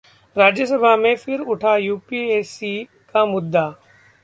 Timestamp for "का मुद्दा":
3.13-3.73